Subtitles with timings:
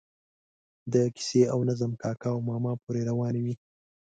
[0.93, 3.55] د کیسې او نظم کاکا او ماما پورې روانې وي.